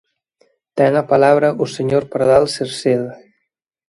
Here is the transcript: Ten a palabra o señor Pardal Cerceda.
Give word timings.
Ten 0.77 0.91
a 1.03 1.05
palabra 1.11 1.47
o 1.63 1.65
señor 1.75 2.03
Pardal 2.11 2.45
Cerceda. 2.55 3.13